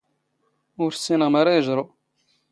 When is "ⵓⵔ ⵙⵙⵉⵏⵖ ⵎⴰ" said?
0.83-1.41